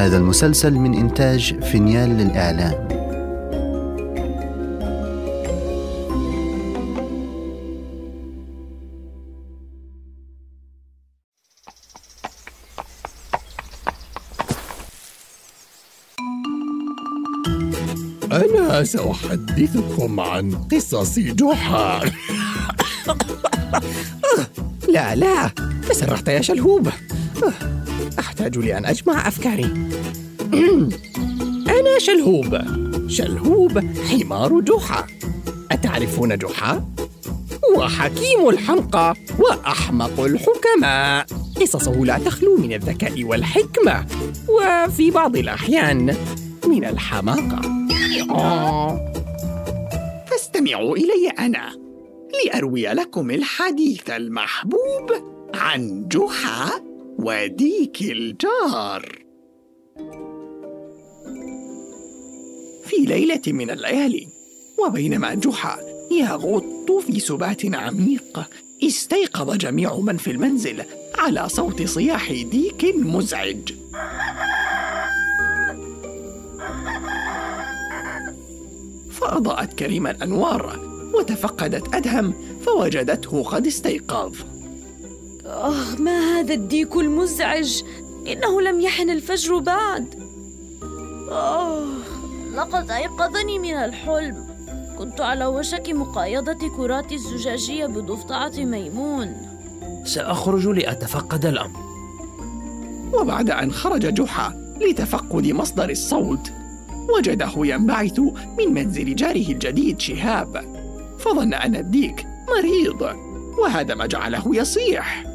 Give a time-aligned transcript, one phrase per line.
[0.00, 2.88] هذا المسلسل من إنتاج فينيال للإعلام.
[18.32, 22.00] أنا سأحدثكم عن قصص جحا.
[24.88, 25.50] لا لا
[25.88, 26.88] تسرحت يا شلهوب.
[28.40, 29.64] أحتاج لأن أجمع أفكاري.
[31.78, 32.58] أنا شلهوب.
[33.08, 33.78] شلهوب
[34.10, 35.06] حمار جحا.
[35.70, 36.84] أتعرفون جحا؟
[37.64, 41.26] هو حكيم الحمقى وأحمق الحكماء.
[41.60, 44.06] قصصه لا تخلو من الذكاء والحكمة
[44.48, 46.16] وفي بعض الأحيان
[46.66, 47.60] من الحماقة.
[50.30, 51.70] فاستمعوا إلي أنا
[52.44, 55.12] لأروي لكم الحديث المحبوب
[55.54, 56.89] عن جحا.
[57.18, 59.18] وديك الجار.
[62.84, 64.26] في ليلة من الليالي
[64.86, 65.78] وبينما جحا
[66.12, 68.40] يغط في سبات عميق
[68.84, 70.82] استيقظ جميع من في المنزل
[71.18, 73.72] على صوت صياح ديك مزعج.
[79.10, 80.80] فأضاءت كريما الأنوار
[81.14, 82.34] وتفقدت أدهم
[82.66, 84.59] فوجدته قد استيقظ.
[85.50, 87.82] آه ما هذا الديك المزعج؟
[88.26, 90.14] إنه لم يحن الفجر بعد.
[91.30, 91.86] آه
[92.54, 94.50] لقد أيقظني من الحلم.
[94.98, 99.36] كنت على وشك مقايضة كرات الزجاجية بضفدعة ميمون.
[100.04, 101.80] سأخرج لأتفقد الأمر.
[103.14, 106.52] وبعد أن خرج جحا لتفقد مصدر الصوت
[107.16, 108.18] وجده ينبعث
[108.58, 110.64] من منزل جاره الجديد شهاب.
[111.18, 113.16] فظن أن الديك مريض
[113.58, 115.29] وهذا ما جعله يصيح.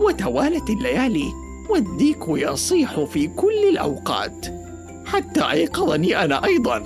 [0.00, 1.32] وتوالت الليالي
[1.70, 4.46] والديك يصيح في كل الأوقات
[5.06, 6.82] حتى أيقظني أنا أيضا.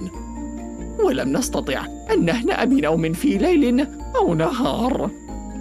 [1.05, 3.87] ولم نستطع أن نهنأ بنوم في ليل
[4.17, 5.11] أو نهار.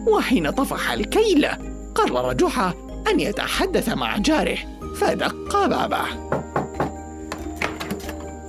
[0.07, 1.47] وحين طفح الكيل
[1.95, 2.73] قرر جحا
[3.11, 4.57] أن يتحدث مع جاره
[4.95, 6.05] فدق بابه.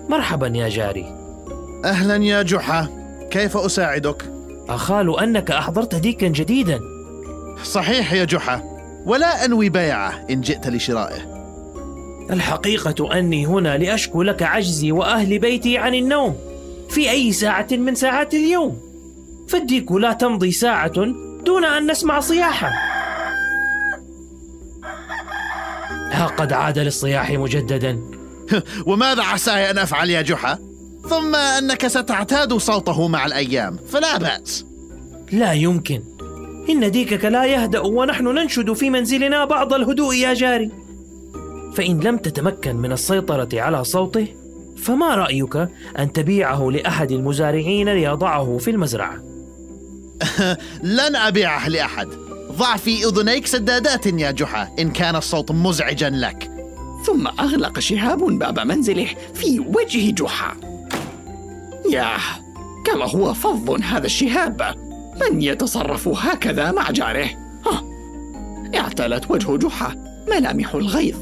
[0.08, 1.04] مرحبا يا جاري.
[1.84, 2.88] أهلا يا جحا.
[3.30, 4.32] كيف أساعدك؟
[4.68, 6.80] أخال أنك أحضرت ديكا جديدا.
[7.64, 8.77] صحيح يا جحا.
[9.06, 11.38] ولا أنوي بيعه إن جئت لشرائه.
[12.30, 16.36] الحقيقة أني هنا لأشكو لك عجزي وأهل بيتي عن النوم.
[16.88, 18.80] في أي ساعة من ساعات اليوم؟
[19.48, 21.04] فالديك لا تمضي ساعة
[21.44, 22.70] دون أن نسمع صياحا.
[26.12, 27.98] ها قد عاد للصياح مجددا.
[28.86, 30.58] وماذا عساي أن أفعل يا جحا؟
[31.10, 34.64] ثم أنك ستعتاد صوته مع الأيام فلا بأس.
[35.32, 36.02] لا يمكن.
[36.70, 40.70] إن ديكك لا يهدأ ونحن ننشد في منزلنا بعض الهدوء يا جاري.
[41.74, 44.26] فإن لم تتمكن من السيطرة على صوته
[44.76, 45.56] فما رأيك
[45.98, 49.16] أن تبيعه لأحد المزارعين ليضعه في المزرعة؟
[50.98, 52.08] لن أبيعه لأحد.
[52.52, 56.50] ضع في أذنيك سدادات يا جحا إن كان الصوت مزعجا لك.
[57.06, 60.56] ثم أغلق شهاب باب منزله في وجه جحا.
[61.90, 62.20] ياه
[62.86, 64.87] كما هو فظ هذا الشهاب.
[65.20, 67.28] من يتصرف هكذا مع جاره
[67.66, 67.82] ها.
[68.74, 69.94] اعتلت وجه جحا
[70.28, 71.16] ملامح الغيظ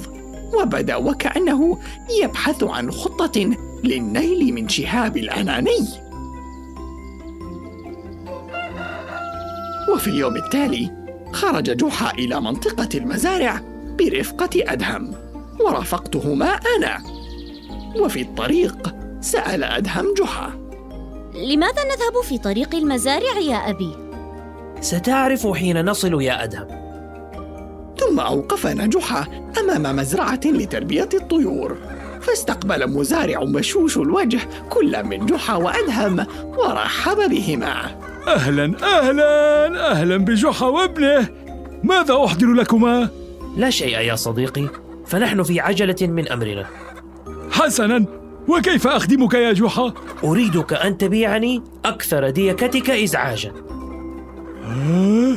[0.60, 1.78] وبدا وكأنه
[2.22, 3.50] يبحث عن خطة
[3.84, 5.88] للنيل من شهاب الأناني
[9.94, 10.90] وفي اليوم التالي
[11.32, 13.60] خرج جحا إلى منطقة المزارع
[13.98, 15.14] برفقة أدهم
[15.60, 16.46] ورافقتهما
[16.76, 16.98] أنا
[18.00, 20.65] وفي الطريق سأل أدهم جحا
[21.36, 23.90] لماذا نذهب في طريق المزارع يا أبي؟
[24.80, 26.66] ستعرف حين نصل يا أدهم.
[27.98, 29.26] ثم أوقفنا جحا
[29.60, 31.76] أمام مزرعة لتربية الطيور.
[32.20, 38.00] فاستقبل مزارع مشوش الوجه كل من جحا وأدهم ورحب بهما.
[38.28, 41.28] أهلا أهلا أهلا بجحا وابنه.
[41.84, 43.08] ماذا أحضر لكما؟
[43.56, 44.68] لا شيء يا صديقي
[45.06, 46.66] فنحن في عجلة من أمرنا.
[47.50, 48.25] حسنا.
[48.48, 49.92] وكيف أخدمك يا جحا؟
[50.24, 53.52] أريدك أن تبيعني أكثر ديكتك إزعاجا
[54.64, 55.36] آه؟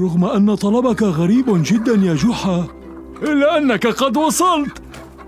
[0.00, 2.66] رغم أن طلبك غريب جدا يا جحا
[3.22, 4.82] إلا أنك قد وصلت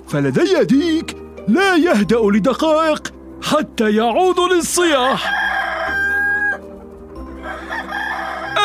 [0.09, 1.17] فلدي ديك
[1.49, 3.13] لا يهدأ لدقائق
[3.43, 5.33] حتى يعود للصياح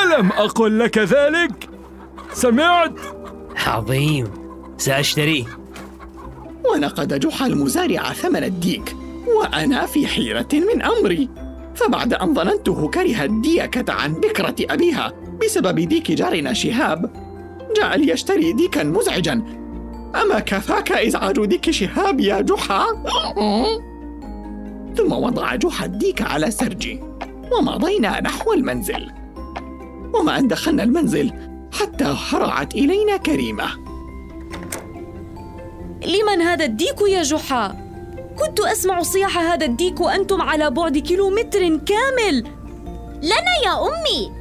[0.04, 1.70] ألم أقل لك ذلك؟
[2.34, 3.00] سمعت؟
[3.68, 4.28] عظيم
[4.78, 5.57] سأشتريه
[6.78, 8.96] ونقد جحا المزارع ثمن الديك
[9.38, 11.30] وأنا في حيرة من أمري.
[11.76, 15.14] فبعد أن ظننته كره الديكة عن بكرة أبيها
[15.44, 17.12] بسبب ديك جارنا شهاب
[17.78, 19.34] جاء ليشتري ديكا مزعجا.
[20.22, 22.86] أما كفاك إزعاج ديك شهاب يا جحا؟
[24.98, 27.00] ثم وضع جحا الديك على سرجي
[27.52, 29.12] ومضينا نحو المنزل.
[30.14, 31.32] وما أن دخلنا المنزل
[31.74, 33.87] حتى هرعت إلينا كريمة.
[36.08, 37.76] لمن هذا الديك يا جحا؟
[38.40, 42.44] كنت أسمع صياح هذا الديك وأنتم على بعد كيلومتر كامل
[43.22, 44.32] لنا يا أمي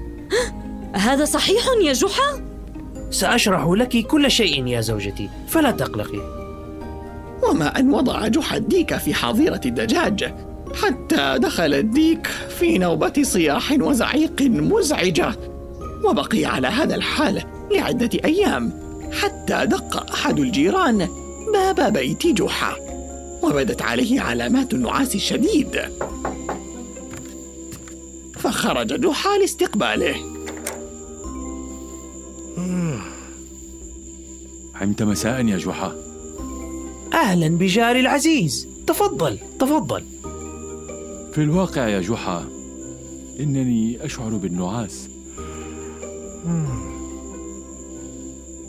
[0.94, 2.46] هذا صحيح يا جحا؟
[3.10, 6.36] سأشرح لك كل شيء يا زوجتي فلا تقلقي
[7.42, 10.34] وما أن وضع جحا الديك في حظيرة الدجاج
[10.82, 12.26] حتى دخل الديك
[12.58, 15.34] في نوبة صياح وزعيق مزعجة
[16.04, 17.42] وبقي على هذا الحال
[17.72, 18.72] لعدة أيام
[19.22, 22.76] حتى دق أحد الجيران باب بيت جحا
[23.42, 25.80] وبدت عليه علامات النعاس الشديد.
[28.38, 30.16] فخرج جحا لاستقباله.
[34.74, 35.96] عمت مساء يا جحا.
[37.14, 38.68] أهلا بجاري العزيز.
[38.86, 40.04] تفضل تفضل.
[41.32, 42.44] في الواقع يا جحا
[43.40, 45.08] إنني أشعر بالنعاس.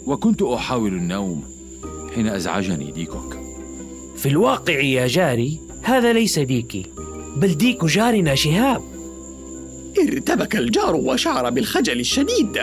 [0.06, 1.57] وكنت أحاول النوم.
[2.16, 3.38] حين أزعجني ديكوك.
[4.18, 6.86] في الواقع يا جاري هذا ليس ديكي
[7.36, 8.82] بل ديك جارنا شهاب.
[10.00, 12.62] ارتبك الجار وشعر بالخجل الشديد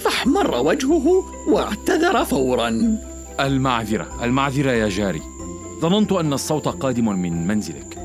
[0.00, 2.98] فاحمر وجهه واعتذر فورا.
[3.40, 5.22] المعذرة المعذرة يا جاري.
[5.80, 7.98] ظننت أن الصوت قادم من منزلك.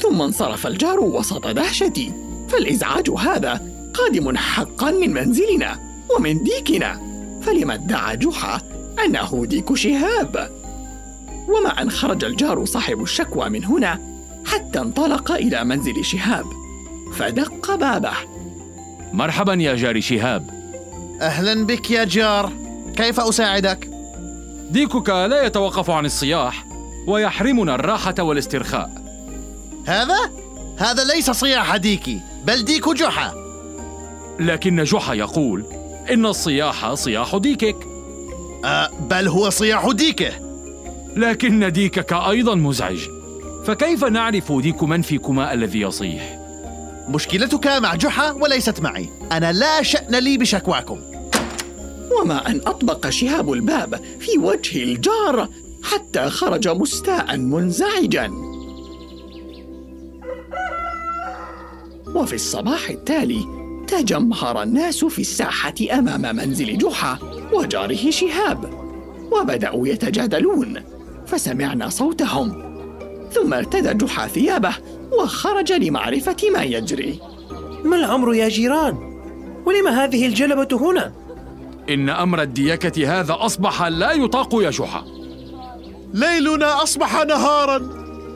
[0.00, 2.12] ثم انصرف الجار وسط دهشتي
[2.48, 3.60] فالإزعاج هذا
[3.94, 5.78] قادم حقا من منزلنا
[6.16, 7.00] ومن ديكنا.
[7.42, 8.60] فلما ادعى جحا
[9.04, 10.50] أنه ديك شهاب
[11.48, 14.00] وما أن خرج الجار صاحب الشكوى من هنا
[14.46, 16.46] حتى انطلق إلى منزل شهاب.
[17.12, 18.12] فدق بابه.
[19.12, 20.50] مرحبا يا جاري شهاب.
[21.20, 22.52] أهلا بك يا جار.
[22.96, 23.88] كيف أساعدك؟
[24.70, 26.66] ديكك لا يتوقف عن الصياح
[27.06, 28.90] ويحرمنا الراحة والاسترخاء.
[29.86, 30.30] هذا؟
[30.78, 33.34] هذا ليس صياح ديكي بل ديك جحا.
[34.40, 35.64] لكن جحا يقول
[36.10, 37.91] إن الصياح صياح ديكك.
[38.64, 40.30] أه بل هو صياح ديكه
[41.16, 42.98] لكن ديكك أيضا مزعج.
[43.64, 46.38] فكيف نعرف ديك من فيكما الذي يصيح؟
[47.08, 49.08] مشكلتك مع جحا وليست معي.
[49.32, 51.00] أنا لا شأن لي بشكواكم.
[52.20, 55.48] وما أن أطبق شهاب الباب في وجه الجار
[55.82, 58.30] حتى خرج مستاء منزعجا.
[62.14, 63.61] وفي الصباح التالي
[63.92, 67.18] تجمهر الناس في الساحة أمام منزل جحا
[67.52, 68.70] وجاره شهاب
[69.32, 70.82] وبدأوا يتجادلون
[71.26, 72.76] فسمعنا صوتهم
[73.32, 74.74] ثم ارتدى جحا ثيابه
[75.18, 77.20] وخرج لمعرفة ما يجري
[77.84, 78.96] ما الأمر يا جيران؟
[79.66, 81.12] ولم هذه الجلبة هنا؟
[81.90, 85.04] إن أمر الديكة هذا أصبح لا يطاق يا جحا
[86.14, 87.78] ليلنا أصبح نهارا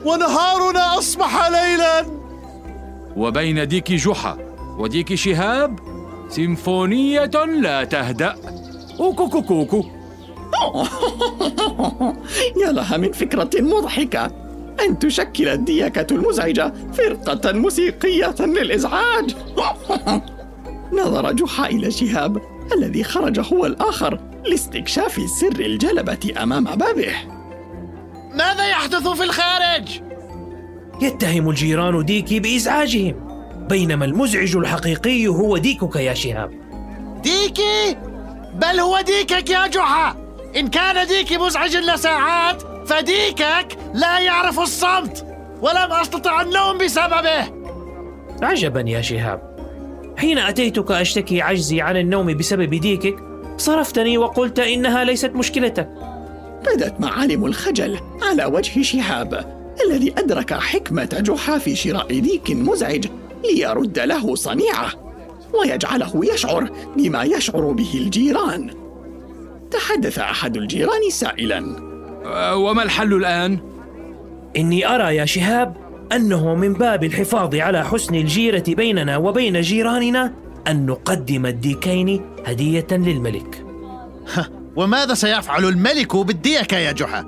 [0.05, 2.05] ونهارنا أصبح ليلا
[3.15, 4.46] وبين ديك جحا
[4.77, 5.79] وديك شهاب
[6.29, 7.31] سيمفونية
[7.61, 8.35] لا تهدأ.
[8.99, 9.85] أوكو كوكو
[12.61, 14.25] يا لها من فكرة مضحكة.
[14.85, 19.35] أن تشكل الديكة المزعجة فرقة موسيقية للإزعاج.
[21.01, 22.41] نظر جحا إلى شهاب
[22.73, 27.13] الذي خرج هو الآخر لاستكشاف سر الجلبة أمام بابه.
[28.33, 30.01] ماذا يحدث في الخارج؟
[31.01, 33.26] يتهم الجيران ديكي بإزعاجهم.
[33.69, 36.51] بينما المزعج الحقيقي هو ديكك يا شهاب.
[37.23, 37.97] ديكي؟
[38.53, 40.15] بل هو ديكك يا جحا.
[40.55, 45.25] إن كان ديكي مزعج لساعات فديكك لا يعرف الصمت
[45.61, 47.47] ولم أستطع النوم بسببه.
[48.41, 49.57] عجبا يا شهاب.
[50.17, 53.15] حين أتيتك أشتكي عجزي عن النوم بسبب ديكك
[53.57, 55.89] صرفتني وقلت إنها ليست مشكلتك.
[56.65, 63.05] بدت معالم الخجل على وجه شهاب الذي أدرك حكمة جحا في شراء ديك مزعج.
[63.43, 64.91] ليرد له صنيعة
[65.53, 68.69] ويجعله يشعر بما يشعر به الجيران
[69.71, 71.87] تحدث أحد الجيران سائلا
[72.25, 73.59] أه، وما الحل الآن؟
[74.57, 75.75] إني أرى يا شهاب
[76.11, 80.33] أنه من باب الحفاظ على حسن الجيرة بيننا وبين جيراننا
[80.67, 83.65] أن نقدم الديكين هدية للملك
[84.75, 87.25] وماذا سيفعل الملك بالديكة يا جحا؟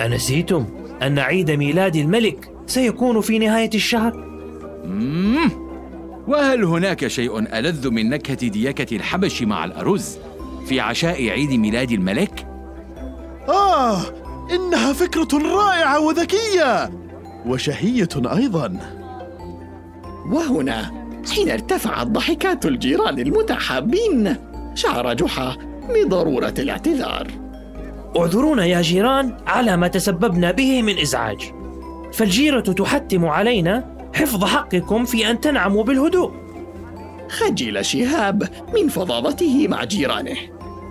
[0.00, 0.66] أنسيتم
[1.02, 4.31] أن عيد ميلاد الملك سيكون في نهاية الشهر؟
[4.84, 5.50] مم.
[6.28, 10.18] وهل هناك شيء ألذ من نكهة ديكة الحبش مع الأرز
[10.66, 12.46] في عشاء عيد ميلاد الملك؟
[13.48, 14.00] آه
[14.54, 16.90] إنها فكرة رائعة وذكية
[17.46, 18.76] وشهية أيضا
[20.30, 20.90] وهنا
[21.32, 24.36] حين ارتفعت ضحكات الجيران المتحابين
[24.74, 25.56] شعر جحا
[25.94, 27.26] بضرورة الاعتذار
[28.18, 31.52] اعذرونا يا جيران على ما تسببنا به من إزعاج
[32.12, 36.32] فالجيرة تحتم علينا حفظ حقكم في أن تنعموا بالهدوء.
[37.30, 40.36] خجل شهاب من فظاظته مع جيرانه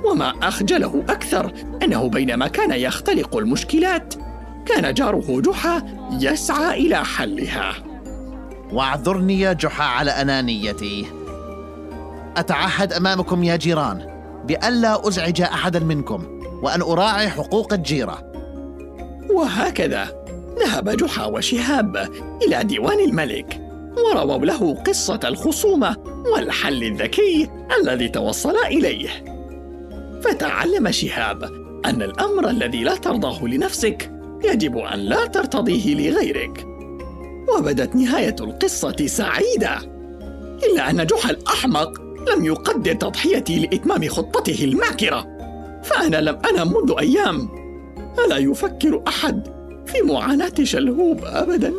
[0.06, 4.14] وما أخجله أكثر أنه بينما كان يختلق المشكلات
[4.66, 5.84] كان جاره جحا
[6.20, 7.74] يسعى إلى حلها.
[8.72, 11.06] واعذرني يا جحا على أنانيتي.
[12.38, 18.32] أتعهد أمامكم يا جيران بالا أزعج أحدا منكم وأن أراعي حقوق الجيرة.
[19.34, 20.21] وهكذا.
[20.64, 22.10] ذهب جحا وشهاب
[22.48, 23.62] إلى ديوان الملك
[23.98, 25.96] ورووا له قصة الخصومة
[26.34, 27.50] والحل الذكي
[27.82, 29.10] الذي توصلا إليه.
[30.22, 31.44] فتعلم شهاب
[31.86, 34.12] أن الأمر الذي لا ترضاه لنفسك
[34.44, 36.68] يجب أن لا ترتضيه لغيرك.
[37.58, 39.78] وبدت نهاية القصة سعيدة
[40.64, 45.28] إلا أن جحا الأحمق لم يقدر تضحيتي لإتمام خطته الماكره
[45.84, 47.50] فأنا لم أنم منذ أيام
[48.26, 51.74] ألا يفكر أحد في معاناة شلهوب ابدا.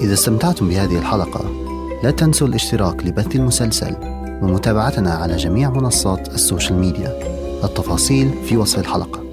[0.00, 1.50] إذا استمتعتم بهذه الحلقة
[2.02, 3.96] لا تنسوا الاشتراك لبث المسلسل
[4.42, 7.18] ومتابعتنا على جميع منصات السوشيال ميديا.
[7.64, 9.27] التفاصيل في وصف الحلقة.